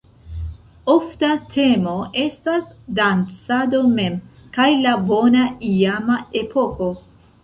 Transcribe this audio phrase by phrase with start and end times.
[0.91, 1.91] Ofta temo
[2.21, 2.65] estas
[2.99, 4.15] dancado mem,
[4.55, 6.89] kaj la "bona iama epoko".